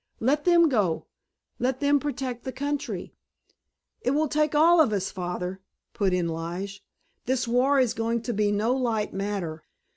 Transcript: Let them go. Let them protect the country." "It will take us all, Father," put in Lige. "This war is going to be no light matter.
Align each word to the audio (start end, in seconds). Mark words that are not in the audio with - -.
Let 0.19 0.45
them 0.45 0.67
go. 0.67 1.05
Let 1.59 1.79
them 1.79 1.99
protect 1.99 2.43
the 2.43 2.51
country." 2.51 3.13
"It 4.01 4.09
will 4.15 4.27
take 4.27 4.55
us 4.55 4.57
all, 4.57 4.89
Father," 4.99 5.61
put 5.93 6.11
in 6.11 6.27
Lige. 6.27 6.83
"This 7.27 7.47
war 7.47 7.79
is 7.79 7.93
going 7.93 8.23
to 8.23 8.33
be 8.33 8.51
no 8.51 8.73
light 8.75 9.13
matter. 9.13 9.63